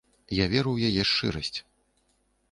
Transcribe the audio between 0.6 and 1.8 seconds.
ў яе шчырасць.